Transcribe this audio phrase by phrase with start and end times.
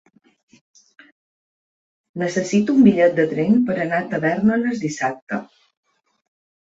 [2.21, 5.39] Necessito un bitllet de tren per anar a Tavèrnoles dissabte.